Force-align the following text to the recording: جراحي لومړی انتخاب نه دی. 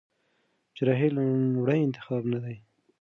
جراحي 0.75 1.07
لومړی 1.15 1.79
انتخاب 1.83 2.23
نه 2.33 2.39
دی. 2.43 2.55